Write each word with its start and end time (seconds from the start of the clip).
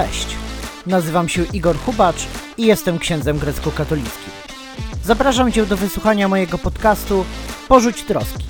Cześć, 0.00 0.36
nazywam 0.86 1.28
się 1.28 1.44
Igor 1.52 1.78
Hubacz 1.78 2.26
i 2.58 2.66
jestem 2.66 2.98
księdzem 2.98 3.38
grecko-katolickim. 3.38 4.30
Zapraszam 5.04 5.52
Cię 5.52 5.66
do 5.66 5.76
wysłuchania 5.76 6.28
mojego 6.28 6.58
podcastu 6.58 7.24
Porzuć 7.68 8.04
troski. 8.04 8.44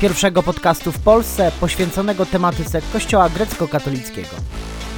Pierwszego 0.00 0.42
podcastu 0.42 0.92
w 0.92 0.98
Polsce 0.98 1.52
poświęconego 1.60 2.26
tematyce 2.26 2.82
Kościoła 2.92 3.28
grecko-katolickiego, 3.28 4.36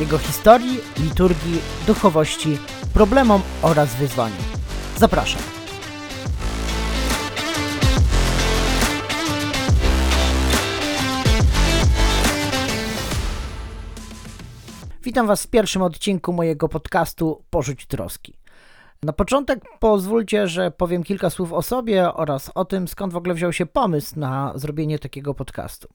jego 0.00 0.18
historii, 0.18 0.80
liturgii, 0.98 1.58
duchowości, 1.86 2.58
problemom 2.94 3.42
oraz 3.62 3.94
wyzwaniom. 3.94 4.44
Zapraszam. 4.96 5.59
Witam 15.02 15.26
Was 15.26 15.42
w 15.42 15.50
pierwszym 15.50 15.82
odcinku 15.82 16.32
mojego 16.32 16.68
podcastu 16.68 17.44
Porzuć 17.50 17.86
Troski. 17.86 18.34
Na 19.02 19.12
początek 19.12 19.60
pozwólcie, 19.78 20.48
że 20.48 20.70
powiem 20.70 21.02
kilka 21.02 21.30
słów 21.30 21.52
o 21.52 21.62
sobie 21.62 22.14
oraz 22.14 22.50
o 22.54 22.64
tym, 22.64 22.88
skąd 22.88 23.12
w 23.12 23.16
ogóle 23.16 23.34
wziął 23.34 23.52
się 23.52 23.66
pomysł 23.66 24.18
na 24.18 24.52
zrobienie 24.54 24.98
takiego 24.98 25.34
podcastu. 25.34 25.88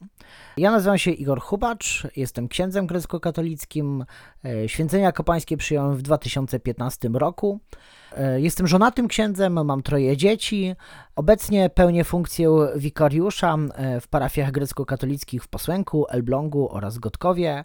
Ja 0.58 0.72
nazywam 0.72 0.98
się 0.98 1.12
Igor 1.12 1.42
Hubacz, 1.42 2.08
jestem 2.16 2.48
księdzem 2.48 2.88
grecko-katolickim. 2.88 4.06
E, 4.46 4.70
święcenia 4.70 5.12
kapańskie 5.12 5.58
przyjąłem 5.58 5.96
w 5.96 6.02
2015 6.02 7.10
roku. 7.14 7.60
E, 8.18 8.42
jestem 8.42 8.68
żonatym 8.68 9.08
księdzem, 9.08 9.66
mam 9.66 9.82
troje 9.84 10.18
dzieci. 10.18 10.76
Obecnie 11.16 11.70
pełnię 11.70 12.04
funkcję 12.04 12.68
wikariusza 12.76 13.58
e, 13.74 14.02
w 14.02 14.08
parafiach 14.08 14.52
grecko-katolickich 14.52 15.44
w 15.44 15.48
Posłęku, 15.48 16.06
Elblągu 16.10 16.70
oraz 16.72 16.98
Gotkowie. 16.98 17.64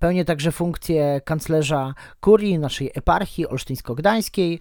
Pełnię 0.00 0.24
także 0.24 0.52
funkcję 0.52 1.20
kanclerza 1.24 1.94
kurii 2.20 2.58
naszej 2.58 2.90
eparchii 2.94 3.46
olsztyńsko-gdańskiej, 3.46 4.60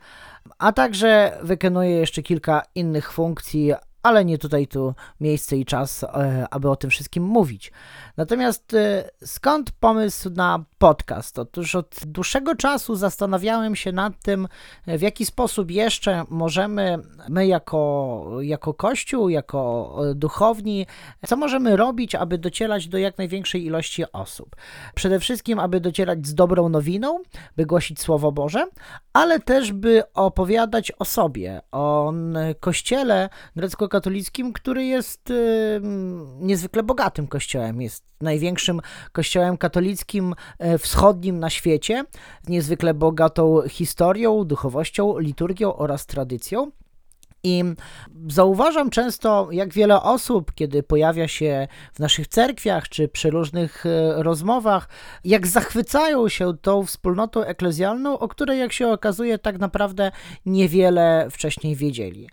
a 0.57 0.71
także 0.71 1.37
wykonuję 1.43 1.89
jeszcze 1.89 2.23
kilka 2.23 2.61
innych 2.75 3.11
funkcji, 3.11 3.73
ale 4.03 4.25
nie 4.25 4.37
tutaj 4.37 4.67
tu 4.67 4.93
miejsce 5.19 5.57
i 5.57 5.65
czas, 5.65 6.03
e, 6.03 6.47
aby 6.51 6.69
o 6.69 6.75
tym 6.75 6.89
wszystkim 6.89 7.23
mówić. 7.23 7.71
Natomiast 8.17 8.73
e, 8.73 9.09
skąd 9.25 9.71
pomysł 9.71 10.29
na 10.29 10.65
podcast? 10.77 11.39
Otóż 11.39 11.75
od 11.75 11.99
dłuższego 12.05 12.55
czasu 12.55 12.95
zastanawiałem 12.95 13.75
się 13.75 13.91
nad 13.91 14.13
tym, 14.21 14.47
w 14.87 15.01
jaki 15.01 15.25
sposób 15.25 15.71
jeszcze 15.71 16.23
możemy 16.29 16.97
my 17.29 17.47
jako, 17.47 18.23
jako 18.41 18.73
Kościół, 18.73 19.29
jako 19.29 19.93
e, 20.11 20.15
duchowni, 20.15 20.85
co 21.27 21.37
możemy 21.37 21.77
robić, 21.77 22.15
aby 22.15 22.37
docierać 22.37 22.87
do 22.87 22.97
jak 22.97 23.17
największej 23.17 23.65
ilości 23.65 24.03
osób. 24.11 24.55
Przede 24.95 25.19
wszystkim, 25.19 25.59
aby 25.59 25.79
docierać 25.79 26.27
z 26.27 26.35
dobrą 26.35 26.69
nowiną, 26.69 27.19
by 27.57 27.65
głosić 27.65 28.01
Słowo 28.01 28.31
Boże, 28.31 28.67
ale 29.13 29.39
też 29.39 29.71
by 29.71 30.03
opowiadać 30.13 30.91
o 30.99 31.05
sobie, 31.05 31.61
o 31.71 32.13
Kościele 32.59 33.29
grecko-katolickim, 33.93 34.53
który 34.53 34.85
jest 34.85 35.29
y, 35.29 35.81
niezwykle 36.39 36.83
bogatym 36.83 37.27
kościołem, 37.27 37.81
jest 37.81 38.03
największym 38.21 38.81
kościołem 39.11 39.57
katolickim 39.57 40.35
e, 40.59 40.77
wschodnim 40.77 41.39
na 41.39 41.49
świecie, 41.49 42.05
z 42.45 42.49
niezwykle 42.49 42.93
bogatą 42.93 43.61
historią, 43.69 44.43
duchowością, 44.43 45.19
liturgią 45.19 45.75
oraz 45.75 46.05
tradycją. 46.05 46.71
I 47.43 47.63
zauważam 48.29 48.89
często, 48.89 49.47
jak 49.51 49.73
wiele 49.73 50.01
osób, 50.01 50.53
kiedy 50.55 50.83
pojawia 50.83 51.27
się 51.27 51.67
w 51.93 51.99
naszych 51.99 52.27
cerkwiach 52.27 52.89
czy 52.89 53.07
przy 53.07 53.29
różnych 53.29 53.85
e, 53.85 54.23
rozmowach, 54.23 54.89
jak 55.23 55.47
zachwycają 55.47 56.29
się 56.29 56.57
tą 56.61 56.85
wspólnotą 56.85 57.43
eklezjalną, 57.43 58.19
o 58.19 58.27
której, 58.27 58.59
jak 58.59 58.73
się 58.73 58.87
okazuje, 58.87 59.37
tak 59.37 59.59
naprawdę 59.59 60.11
niewiele 60.45 61.27
wcześniej 61.31 61.75
wiedzieli. 61.75 62.29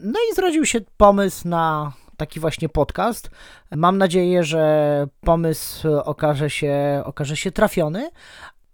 No 0.00 0.20
i 0.30 0.34
zrodził 0.34 0.66
się 0.66 0.80
pomysł 0.96 1.48
na 1.48 1.92
taki 2.16 2.40
właśnie 2.40 2.68
podcast. 2.68 3.30
Mam 3.70 3.98
nadzieję, 3.98 4.44
że 4.44 5.06
pomysł 5.20 5.88
okaże 6.04 6.50
się, 6.50 7.02
okaże 7.04 7.36
się 7.36 7.50
trafiony, 7.50 8.10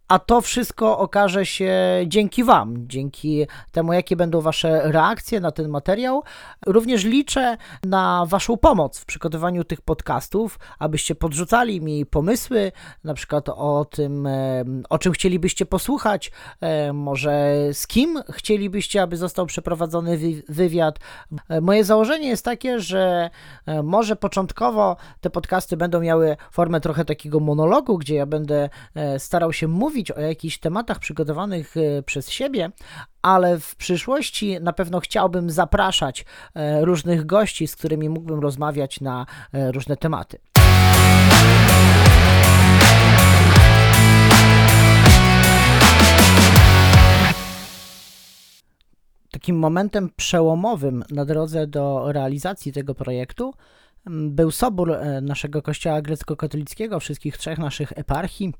a 0.08 0.18
to 0.18 0.40
wszystko 0.40 0.98
okaże 0.98 1.46
się 1.46 1.74
dzięki 2.06 2.44
Wam, 2.44 2.74
dzięki 2.88 3.46
temu, 3.72 3.92
jakie 3.92 4.16
będą 4.16 4.40
Wasze 4.40 4.92
reakcje 4.92 5.40
na 5.40 5.50
ten 5.50 5.68
materiał. 5.68 6.22
Również 6.66 7.04
liczę 7.04 7.56
na 7.84 8.26
Waszą 8.26 8.56
pomoc 8.56 8.98
w 8.98 9.04
przygotowaniu 9.04 9.64
tych 9.64 9.80
podcastów, 9.80 10.58
abyście 10.78 11.14
podrzucali 11.14 11.80
mi 11.80 12.06
pomysły, 12.06 12.72
na 13.04 13.14
przykład 13.14 13.48
o 13.48 13.84
tym, 13.90 14.28
o 14.88 14.98
czym 14.98 15.12
chcielibyście 15.12 15.66
posłuchać, 15.66 16.32
może 16.92 17.56
z 17.72 17.86
kim 17.86 18.22
chcielibyście, 18.30 19.02
aby 19.02 19.16
został 19.16 19.46
przeprowadzony 19.46 20.18
wywiad. 20.48 20.98
Moje 21.60 21.84
założenie 21.84 22.28
jest 22.28 22.44
takie, 22.44 22.80
że 22.80 23.30
może 23.82 24.16
początkowo 24.16 24.96
te 25.20 25.30
podcasty 25.30 25.76
będą 25.76 26.00
miały 26.00 26.36
formę 26.50 26.80
trochę 26.80 27.04
takiego 27.04 27.40
monologu, 27.40 27.98
gdzie 27.98 28.14
ja 28.14 28.26
będę 28.26 28.68
e, 28.94 29.18
starał 29.18 29.52
się 29.52 29.68
mówić, 29.68 29.97
mówić 29.98 30.10
o 30.10 30.20
jakichś 30.20 30.58
tematach 30.58 30.98
przygotowanych 30.98 31.76
e, 31.76 32.02
przez 32.02 32.30
siebie, 32.30 32.70
ale 33.22 33.58
w 33.58 33.76
przyszłości 33.76 34.60
na 34.60 34.72
pewno 34.72 35.00
chciałbym 35.00 35.50
zapraszać 35.50 36.24
e, 36.54 36.84
różnych 36.84 37.26
gości, 37.26 37.68
z 37.68 37.76
którymi 37.76 38.08
mógłbym 38.08 38.40
rozmawiać 38.40 39.00
na 39.00 39.26
e, 39.52 39.72
różne 39.72 39.96
tematy. 39.96 40.38
Takim 49.30 49.58
momentem 49.58 50.10
przełomowym 50.16 51.04
na 51.10 51.24
drodze 51.24 51.66
do 51.66 52.12
realizacji 52.12 52.72
tego 52.72 52.94
projektu 52.94 53.54
był 54.10 54.50
sobór 54.50 54.96
naszego 55.22 55.62
kościoła 55.62 56.02
grecko-katolickiego, 56.02 57.00
wszystkich 57.00 57.36
trzech 57.38 57.58
naszych 57.58 57.92
eparchii, 57.96 58.52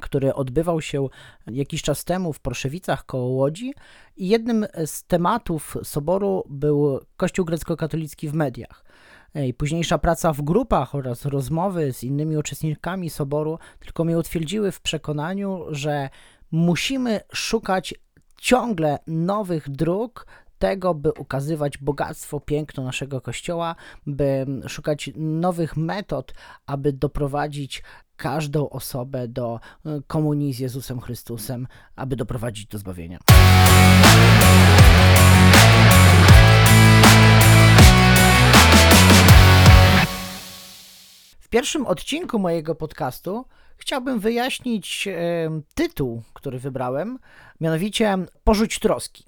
który 0.00 0.34
odbywał 0.34 0.80
się 0.80 1.08
jakiś 1.46 1.82
czas 1.82 2.04
temu 2.04 2.32
w 2.32 2.40
Proszewicach 2.40 3.06
koło 3.06 3.26
Łodzi 3.26 3.74
i 4.16 4.28
jednym 4.28 4.66
z 4.86 5.04
tematów 5.04 5.76
soboru 5.82 6.44
był 6.48 7.00
Kościół 7.16 7.44
grecko-katolicki 7.44 8.28
w 8.28 8.34
mediach. 8.34 8.84
I 9.34 9.54
późniejsza 9.54 9.98
praca 9.98 10.32
w 10.32 10.42
grupach 10.42 10.94
oraz 10.94 11.24
rozmowy 11.24 11.92
z 11.92 12.04
innymi 12.04 12.36
uczestnikami 12.36 13.10
soboru 13.10 13.58
tylko 13.80 14.04
mnie 14.04 14.18
utwierdziły 14.18 14.72
w 14.72 14.80
przekonaniu, 14.80 15.64
że 15.68 16.10
musimy 16.50 17.20
szukać 17.32 17.94
ciągle 18.40 18.98
nowych 19.06 19.70
dróg 19.70 20.26
tego, 20.58 20.94
by 20.94 21.12
ukazywać 21.12 21.78
bogactwo, 21.78 22.40
piękno 22.40 22.84
naszego 22.84 23.20
Kościoła, 23.20 23.74
by 24.06 24.46
szukać 24.68 25.10
nowych 25.16 25.76
metod, 25.76 26.34
aby 26.66 26.92
doprowadzić 26.92 27.82
każdą 28.16 28.68
osobę 28.68 29.28
do 29.28 29.60
e, 29.86 30.00
komunii 30.06 30.52
z 30.52 30.58
Jezusem 30.58 31.00
Chrystusem, 31.00 31.66
aby 31.96 32.16
doprowadzić 32.16 32.66
do 32.66 32.78
zbawienia. 32.78 33.18
W 41.40 41.48
pierwszym 41.48 41.86
odcinku 41.86 42.38
mojego 42.38 42.74
podcastu 42.74 43.44
chciałbym 43.76 44.20
wyjaśnić 44.20 45.08
tytuł, 45.74 46.22
który 46.32 46.58
wybrałem, 46.58 47.18
mianowicie 47.60 48.18
Porzuć 48.44 48.78
troski. 48.78 49.24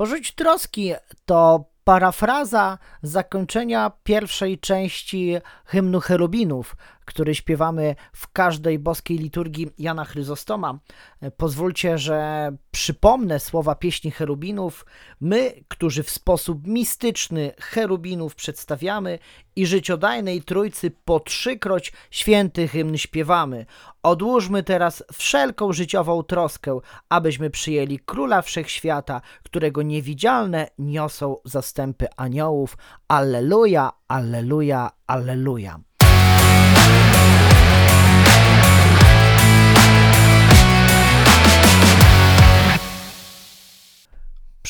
Porzuć 0.00 0.32
troski 0.32 0.92
to 1.24 1.64
parafraza 1.84 2.78
zakończenia 3.02 3.92
pierwszej 4.04 4.58
części 4.58 5.36
hymnu 5.64 6.00
cherubinów, 6.00 6.76
który 7.10 7.34
śpiewamy 7.34 7.96
w 8.12 8.32
każdej 8.32 8.78
boskiej 8.78 9.18
liturgii 9.18 9.70
Jana 9.78 10.04
Chryzostoma. 10.04 10.78
Pozwólcie, 11.36 11.98
że 11.98 12.50
przypomnę 12.70 13.40
słowa 13.40 13.74
pieśni 13.74 14.10
cherubinów. 14.10 14.86
My, 15.20 15.64
którzy 15.68 16.02
w 16.02 16.10
sposób 16.10 16.66
mistyczny 16.66 17.52
cherubinów 17.60 18.34
przedstawiamy 18.34 19.18
i 19.56 19.66
życiodajnej 19.66 20.42
Trójcy 20.42 20.90
po 21.04 21.20
trzykroć 21.20 21.92
święty 22.10 22.68
hymn 22.68 22.96
śpiewamy. 22.96 23.66
Odłóżmy 24.02 24.62
teraz 24.62 25.04
wszelką 25.12 25.72
życiową 25.72 26.22
troskę, 26.22 26.80
abyśmy 27.08 27.50
przyjęli 27.50 27.98
Króla 27.98 28.42
Wszechświata, 28.42 29.20
którego 29.42 29.82
niewidzialne 29.82 30.70
niosą 30.78 31.36
zastępy 31.44 32.06
aniołów. 32.16 32.76
Alleluja, 33.08 33.92
alleluja, 34.08 34.90
alleluja. 35.06 35.80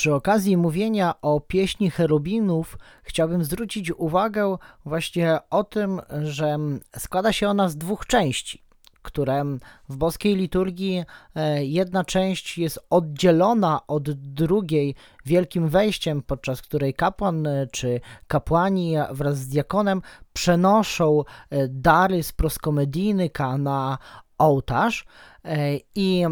Przy 0.01 0.15
okazji 0.15 0.57
mówienia 0.57 1.15
o 1.23 1.41
pieśni 1.41 1.91
cherubinów 1.91 2.79
chciałbym 3.03 3.45
zwrócić 3.45 3.93
uwagę 3.93 4.57
właśnie 4.85 5.39
o 5.51 5.65
tym, 5.65 6.01
że 6.23 6.59
składa 6.99 7.33
się 7.33 7.49
ona 7.49 7.69
z 7.69 7.77
dwóch 7.77 8.07
części. 8.07 8.63
które 9.03 9.45
w 9.89 9.97
boskiej 9.97 10.37
liturgii 10.37 11.05
e, 11.35 11.65
jedna 11.65 12.05
część 12.05 12.59
jest 12.59 12.79
oddzielona 12.91 13.87
od 13.87 14.11
drugiej 14.11 14.95
wielkim 15.25 15.69
wejściem, 15.69 16.23
podczas 16.23 16.63
której 16.63 16.95
kapłan 16.95 17.47
e, 17.47 17.67
czy 17.67 18.01
kapłani 18.27 18.95
wraz 19.11 19.39
z 19.39 19.49
diakonem 19.49 20.03
przenoszą 20.33 21.23
e, 21.51 21.69
dary 21.69 22.23
z 22.23 22.33
proskomedijnyka 22.33 23.59
na 23.59 23.99
ołtarz 24.39 25.05
i 25.95 26.25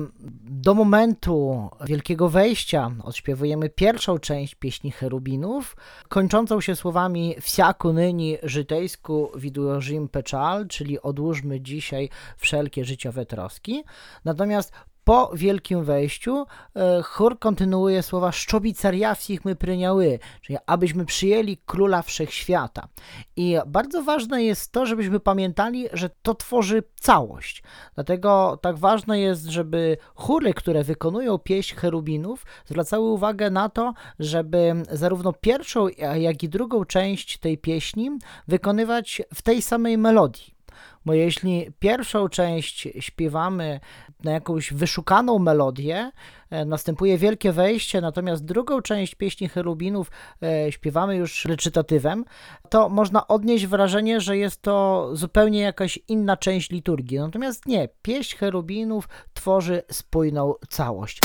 do 0.44 0.74
momentu 0.74 1.68
wielkiego 1.86 2.28
wejścia 2.28 2.90
odśpiewujemy 3.04 3.68
pierwszą 3.68 4.18
część 4.18 4.54
pieśni 4.54 4.90
cherubinów, 4.90 5.76
kończącą 6.08 6.60
się 6.60 6.76
słowami 6.76 7.34
wsiaku 7.40 7.92
nyni 7.92 8.36
żytejsku 8.42 9.30
widuożim 9.36 10.08
peczal, 10.08 10.68
czyli 10.68 11.00
odłóżmy 11.00 11.60
dzisiaj 11.60 12.08
wszelkie 12.36 12.84
życiowe 12.84 13.26
troski. 13.26 13.84
Natomiast 14.24 14.72
po 15.08 15.30
wielkim 15.34 15.84
wejściu 15.84 16.46
e, 16.76 17.02
chór 17.02 17.38
kontynuuje 17.38 18.02
słowa 18.02 18.32
szczobicariawsich 18.32 19.44
my 19.44 19.56
pryniały, 19.56 20.18
czyli 20.40 20.58
abyśmy 20.66 21.04
przyjęli 21.04 21.56
króla 21.66 22.02
wszechświata. 22.02 22.88
I 23.36 23.56
bardzo 23.66 24.02
ważne 24.02 24.44
jest 24.44 24.72
to, 24.72 24.86
żebyśmy 24.86 25.20
pamiętali, 25.20 25.86
że 25.92 26.10
to 26.22 26.34
tworzy 26.34 26.82
całość. 27.00 27.62
Dlatego 27.94 28.58
tak 28.62 28.76
ważne 28.78 29.20
jest, 29.20 29.44
żeby 29.44 29.96
chóry, 30.14 30.54
które 30.54 30.84
wykonują 30.84 31.38
pieśń 31.38 31.76
cherubinów, 31.76 32.46
zwracały 32.66 33.08
uwagę 33.08 33.50
na 33.50 33.68
to, 33.68 33.94
żeby 34.18 34.72
zarówno 34.90 35.32
pierwszą, 35.32 35.88
jak 36.18 36.42
i 36.42 36.48
drugą 36.48 36.84
część 36.84 37.38
tej 37.38 37.58
pieśni 37.58 38.10
wykonywać 38.48 39.22
w 39.34 39.42
tej 39.42 39.62
samej 39.62 39.98
melodii 39.98 40.58
bo 41.04 41.14
jeśli 41.14 41.66
pierwszą 41.78 42.28
część 42.28 42.88
śpiewamy 43.00 43.80
na 44.24 44.32
jakąś 44.32 44.72
wyszukaną 44.72 45.38
melodię, 45.38 46.10
e, 46.50 46.64
następuje 46.64 47.18
wielkie 47.18 47.52
wejście, 47.52 48.00
natomiast 48.00 48.44
drugą 48.44 48.82
część 48.82 49.14
pieśni 49.14 49.48
cherubinów 49.48 50.10
e, 50.42 50.72
śpiewamy 50.72 51.16
już 51.16 51.44
recytatywem, 51.44 52.24
to 52.68 52.88
można 52.88 53.28
odnieść 53.28 53.66
wrażenie, 53.66 54.20
że 54.20 54.36
jest 54.36 54.62
to 54.62 55.08
zupełnie 55.12 55.60
jakaś 55.60 55.98
inna 56.08 56.36
część 56.36 56.70
liturgii. 56.70 57.18
Natomiast 57.18 57.66
nie, 57.66 57.88
pieśń 58.02 58.36
cherubinów 58.36 59.08
tworzy 59.34 59.82
spójną 59.90 60.54
całość. 60.68 61.20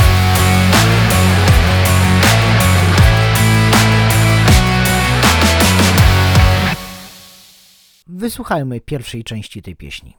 Wysłuchajmy 8.07 8.81
pierwszej 8.81 9.23
części 9.23 9.61
tej 9.61 9.75
pieśni. 9.75 10.17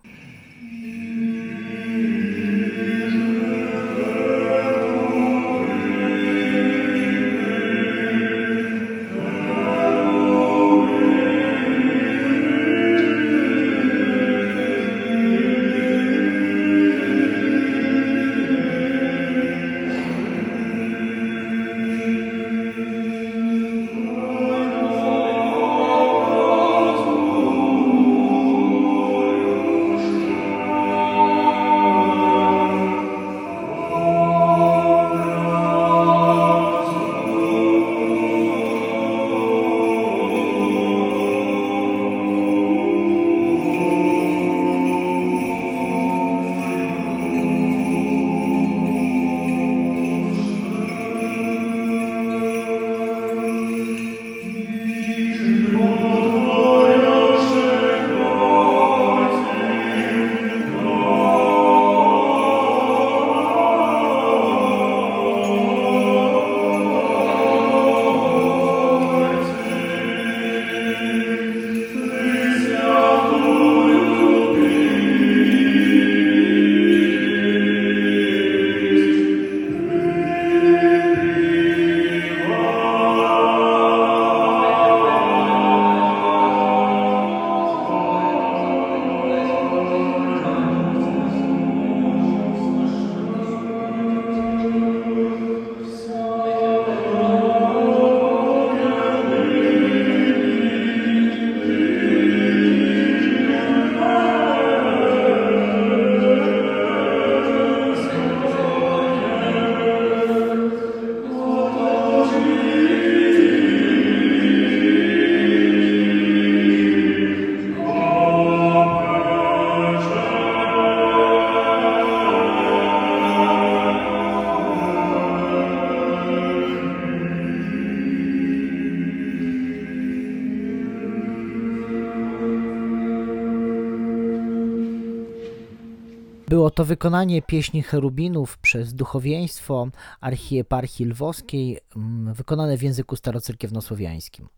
Było 136.55 136.71
to 136.71 136.85
wykonanie 136.85 137.43
pieśni 137.43 137.83
cherubinów 137.83 138.59
przez 138.59 138.95
duchowieństwo 138.95 139.89
archieparchii 140.21 141.07
lwowskiej, 141.07 141.79
mm, 141.97 142.35
wykonane 142.35 142.77
w 142.77 142.83
języku 142.83 143.17
starocerkiewnosłowiańskim. 143.17 144.49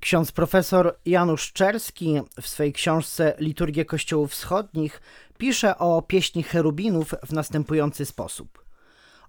Ksiądz 0.00 0.32
profesor 0.32 0.98
Janusz 1.06 1.52
Czerski 1.52 2.20
w 2.40 2.48
swojej 2.48 2.72
książce 2.72 3.36
Liturgia 3.38 3.84
Kościołów 3.84 4.30
Wschodnich 4.30 5.00
pisze 5.38 5.78
o 5.78 6.02
pieśni 6.02 6.42
cherubinów 6.42 7.14
w 7.26 7.32
następujący 7.32 8.04
sposób. 8.04 8.63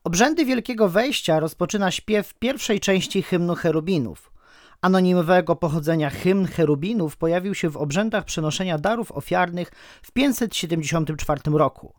Obrzędy 0.05 0.45
Wielkiego 0.45 0.89
Wejścia 0.89 1.39
rozpoczyna 1.39 1.91
śpiew 1.91 2.33
pierwszej 2.33 2.79
części 2.79 3.21
hymnu 3.21 3.55
cherubinów. 3.55 4.31
Anonimowego 4.81 5.55
pochodzenia 5.55 6.09
hymn 6.09 6.47
cherubinów 6.47 7.17
pojawił 7.17 7.55
się 7.55 7.69
w 7.69 7.77
obrzędach 7.77 8.25
przenoszenia 8.25 8.77
darów 8.77 9.11
ofiarnych 9.11 9.71
w 10.01 10.11
574 10.11 11.41
roku. 11.45 11.93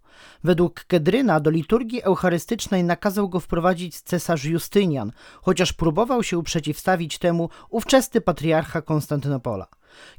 Według 0.44 0.84
Kedryna 0.84 1.40
do 1.40 1.50
liturgii 1.50 2.02
eucharystycznej 2.02 2.84
nakazał 2.84 3.28
go 3.28 3.40
wprowadzić 3.40 4.00
cesarz 4.00 4.44
Justynian, 4.44 5.12
chociaż 5.42 5.72
próbował 5.72 6.22
się 6.22 6.42
przeciwstawić 6.42 7.18
temu 7.18 7.48
ówczesny 7.70 8.20
patriarcha 8.20 8.82
Konstantynopola. 8.82 9.66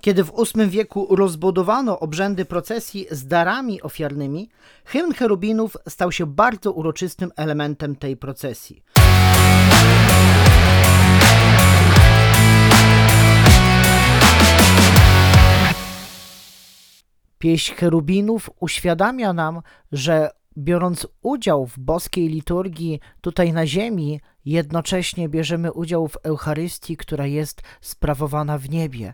Kiedy 0.01 0.23
w 0.23 0.31
VIII 0.55 0.69
wieku 0.69 1.15
rozbudowano 1.15 1.99
obrzędy 1.99 2.45
procesji 2.45 3.05
z 3.11 3.27
darami 3.27 3.81
ofiarnymi, 3.81 4.49
hymn 4.85 5.13
cherubinów 5.13 5.77
stał 5.89 6.11
się 6.11 6.25
bardzo 6.25 6.71
uroczystym 6.71 7.31
elementem 7.35 7.95
tej 7.95 8.17
procesji. 8.17 8.83
Pieśń 17.39 17.73
cherubinów 17.75 18.49
uświadamia 18.59 19.33
nam, 19.33 19.61
że 19.91 20.29
biorąc 20.57 21.07
udział 21.21 21.65
w 21.65 21.79
boskiej 21.79 22.27
liturgii 22.27 22.99
tutaj 23.21 23.53
na 23.53 23.67
ziemi, 23.67 24.21
jednocześnie 24.45 25.29
bierzemy 25.29 25.73
udział 25.73 26.07
w 26.07 26.17
Eucharystii, 26.23 26.97
która 26.97 27.25
jest 27.25 27.61
sprawowana 27.81 28.57
w 28.57 28.69
niebie. 28.69 29.13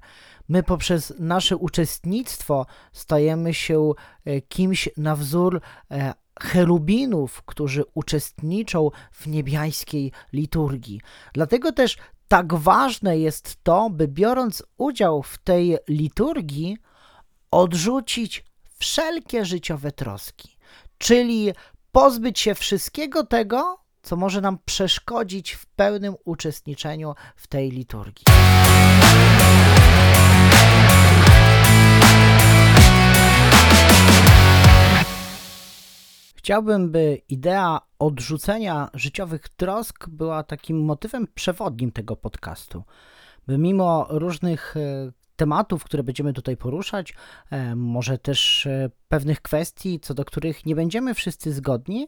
My 0.49 0.63
poprzez 0.63 1.13
nasze 1.19 1.57
uczestnictwo 1.57 2.65
stajemy 2.93 3.53
się 3.53 3.91
e, 4.25 4.41
kimś 4.41 4.89
na 4.97 5.15
wzór 5.15 5.61
e, 5.91 6.13
cherubinów, 6.41 7.41
którzy 7.45 7.83
uczestniczą 7.93 8.89
w 9.11 9.27
niebiańskiej 9.27 10.11
liturgii. 10.33 11.01
Dlatego 11.33 11.71
też 11.71 11.97
tak 12.27 12.53
ważne 12.53 13.17
jest 13.17 13.63
to, 13.63 13.89
by 13.89 14.07
biorąc 14.07 14.63
udział 14.77 15.23
w 15.23 15.37
tej 15.37 15.77
liturgii, 15.87 16.77
odrzucić 17.51 18.45
wszelkie 18.79 19.45
życiowe 19.45 19.91
troski, 19.91 20.57
czyli 20.97 21.51
pozbyć 21.91 22.39
się 22.39 22.55
wszystkiego 22.55 23.23
tego, 23.25 23.77
co 24.01 24.15
może 24.15 24.41
nam 24.41 24.57
przeszkodzić 24.65 25.51
w 25.51 25.65
pełnym 25.65 26.15
uczestniczeniu 26.25 27.13
w 27.35 27.47
tej 27.47 27.71
liturgii. 27.71 28.25
Chciałbym, 36.43 36.91
by 36.91 37.21
idea 37.29 37.81
odrzucenia 37.99 38.89
życiowych 38.93 39.49
trosk 39.49 40.09
była 40.09 40.43
takim 40.43 40.85
motywem 40.85 41.27
przewodnim 41.35 41.91
tego 41.91 42.15
podcastu. 42.15 42.83
By 43.47 43.57
mimo 43.57 44.07
różnych 44.09 44.77
e, 44.77 45.11
tematów, 45.35 45.83
które 45.83 46.03
będziemy 46.03 46.33
tutaj 46.33 46.57
poruszać, 46.57 47.13
e, 47.51 47.75
może 47.75 48.17
też 48.17 48.67
e, 48.67 48.89
pewnych 49.07 49.41
kwestii, 49.41 49.99
co 49.99 50.13
do 50.13 50.25
których 50.25 50.65
nie 50.65 50.75
będziemy 50.75 51.13
wszyscy 51.13 51.53
zgodni, 51.53 52.07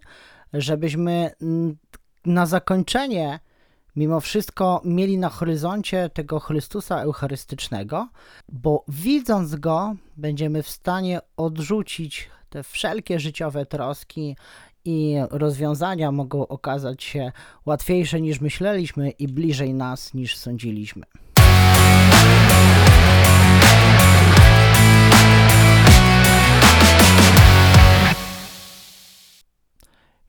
żebyśmy 0.54 1.32
na 2.26 2.46
zakończenie 2.46 3.40
mimo 3.96 4.20
wszystko 4.20 4.82
mieli 4.86 5.18
na 5.18 5.30
horyzoncie 5.30 6.10
tego 6.10 6.40
Chrystusa 6.40 7.02
Eucharystycznego, 7.02 8.10
bo 8.50 8.84
widząc 8.88 9.56
go, 9.56 9.96
będziemy 10.18 10.64
w 10.64 10.70
stanie 10.70 11.20
odrzucić 11.38 12.30
te 12.56 12.64
wszelkie 12.64 13.20
życiowe 13.20 13.66
troski 13.66 14.36
i 14.86 15.16
rozwiązania 15.30 16.12
mogą 16.12 16.48
okazać 16.48 17.04
się 17.04 17.32
łatwiejsze 17.66 18.22
niż 18.22 18.42
myśleliśmy 18.42 19.10
i 19.10 19.28
bliżej 19.28 19.74
nas 19.74 20.14
niż 20.14 20.38
sądziliśmy. 20.38 21.06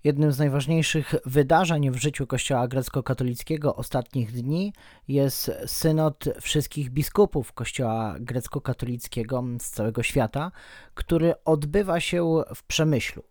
Jednym 0.07 0.33
z 0.33 0.39
najważniejszych 0.39 1.15
wydarzeń 1.25 1.91
w 1.91 1.97
życiu 1.97 2.27
Kościoła 2.27 2.69
grecko-katolickiego 2.69 3.77
ostatnich 3.77 4.33
dni 4.33 4.73
jest 5.09 5.53
synod 5.67 6.25
wszystkich 6.41 6.91
biskupów 6.91 7.53
Kościoła 7.53 8.17
grecko-katolickiego 8.21 9.45
z 9.61 9.71
całego 9.71 10.03
świata, 10.03 10.53
który 10.95 11.35
odbywa 11.45 12.01
się 12.01 12.43
w 12.55 12.63
Przemyślu. 12.63 13.23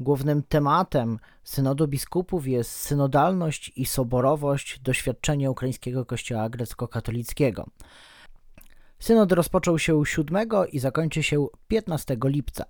Głównym 0.00 0.42
tematem 0.42 1.18
synodu 1.44 1.88
biskupów 1.88 2.46
jest 2.46 2.70
synodalność 2.70 3.72
i 3.76 3.86
soborowość 3.86 4.80
doświadczenia 4.80 5.50
ukraińskiego 5.50 6.04
Kościoła 6.04 6.48
grecko-katolickiego. 6.48 7.66
Synod 8.98 9.32
rozpoczął 9.32 9.78
się 9.78 10.02
7 10.06 10.48
i 10.72 10.78
zakończy 10.78 11.22
się 11.22 11.46
15 11.68 12.16
lipca. 12.24 12.64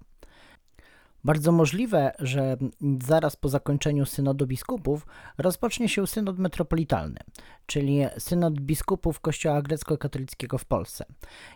Bardzo 1.25 1.53
możliwe, 1.53 2.13
że 2.19 2.57
zaraz 3.03 3.37
po 3.37 3.49
zakończeniu 3.49 4.07
synodu 4.07 4.47
biskupów 4.47 5.07
rozpocznie 5.39 5.89
się 5.89 6.07
synod 6.07 6.39
metropolitalny, 6.39 7.21
czyli 7.67 8.01
synod 8.19 8.61
biskupów 8.61 9.21
Kościoła 9.21 9.63
grecko-katolickiego 9.63 10.59
w 10.59 10.65
Polsce. 10.65 11.05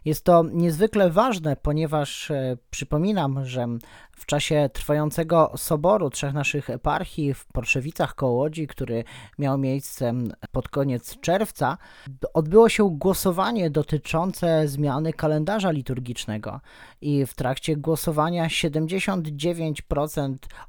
Jest 0.04 0.25
to 0.25 0.44
niezwykle 0.52 1.11
ważne, 1.11 1.56
ponieważ 1.56 2.30
e, 2.30 2.56
przypominam, 2.70 3.44
że 3.44 3.66
w 4.16 4.26
czasie 4.26 4.70
trwającego 4.73 5.52
soboru 5.56 6.11
trzech 6.11 6.35
naszych 6.35 6.70
eparchii 6.70 7.35
w 7.35 7.46
Porszewicach 7.46 8.14
koło 8.14 8.32
Łodzi, 8.32 8.66
który 8.66 9.04
miał 9.38 9.58
miejsce 9.58 10.12
pod 10.52 10.68
koniec 10.68 11.20
czerwca, 11.20 11.78
odbyło 12.35 12.68
się 12.68 12.96
głosowanie 12.99 13.70
dotyczące 13.70 14.68
zmiany 14.68 15.12
kalendarza 15.12 15.70
liturgicznego 15.70 16.61
i 17.00 17.26
w 17.26 17.35
trakcie 17.35 17.76
głosowania 17.76 18.46
79% 18.46 19.55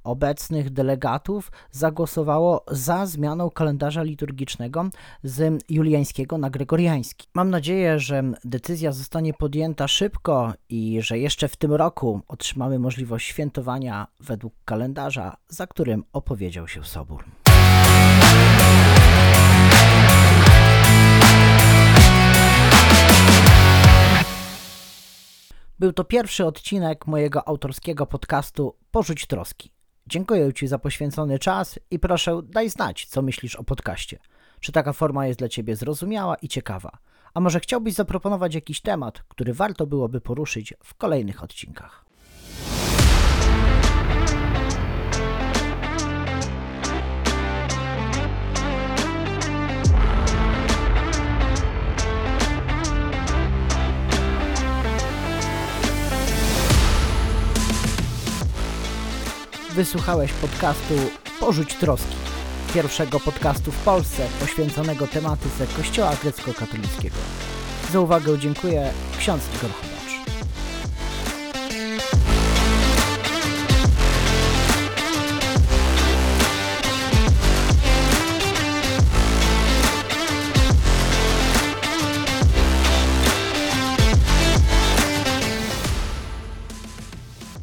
obecnych 0.03 0.69
delegatów 0.69 1.51
zagłosowało 1.71 2.65
za 2.71 3.05
zmianą 3.05 3.49
kalendarza 3.49 4.03
liturgicznego 4.03 4.89
z 5.23 5.63
juliańskiego 5.69 6.37
na 6.37 6.49
gregoriański. 6.49 7.27
Mam 7.33 7.49
nadzieję, 7.49 7.99
że 7.99 8.23
decyzja 8.45 8.91
zostanie 8.91 9.33
podjęta 9.33 9.87
szybko 9.87 10.53
i 10.69 11.01
że 11.01 11.19
jeszcze 11.19 11.47
w 11.47 11.55
tym 11.55 11.73
roku 11.73 12.21
otrzymamy 12.27 12.79
możliwość 12.79 13.27
świętowania 13.27 14.07
według 14.19 14.53
kalendarza, 14.65 15.37
za 15.49 15.67
którym 15.67 16.03
opowiedział 16.13 16.67
się 16.67 16.83
Sobór. 16.83 17.46
Był 25.79 25.93
to 25.93 26.03
pierwszy 26.03 26.45
odcinek 26.45 27.07
mojego 27.07 27.47
autorskiego 27.47 28.05
podcastu 28.05 28.75
Porzuć 28.91 29.25
troski. 29.25 29.71
Dziękuję 30.07 30.53
Ci 30.53 30.67
za 30.67 30.79
poświęcony 30.79 31.39
czas 31.39 31.79
i 31.91 31.99
proszę 31.99 32.41
daj 32.43 32.69
znać, 32.69 33.05
co 33.05 33.21
myślisz 33.21 33.55
o 33.55 33.63
podcaście. 33.63 34.19
Czy 34.59 34.71
taka 34.71 34.93
forma 34.93 35.27
jest 35.27 35.39
dla 35.39 35.49
Ciebie 35.49 35.75
zrozumiała 35.75 36.35
i 36.35 36.47
ciekawa? 36.47 36.91
A 37.33 37.39
może 37.39 37.59
chciałbyś 37.59 37.93
zaproponować 37.93 38.55
jakiś 38.55 38.81
temat, 38.81 39.23
który 39.27 39.53
warto 39.53 39.87
byłoby 39.87 40.21
poruszyć 40.21 40.73
w 40.83 40.95
kolejnych 40.95 41.43
odcinkach? 41.43 42.06
Wysłuchałeś 59.77 60.33
podcastu 60.33 60.93
Porzuć 61.39 61.75
Troski, 61.75 62.15
pierwszego 62.73 63.19
podcastu 63.19 63.71
w 63.71 63.77
Polsce 63.77 64.27
poświęconego 64.39 65.07
tematyce 65.07 65.67
Kościoła 65.77 66.15
grecko-katolickiego. 66.23 67.15
Za 67.91 67.99
uwagę 67.99 68.39
dziękuję 68.39 68.91
ksiądz 69.19 69.41
Igor. 69.55 69.96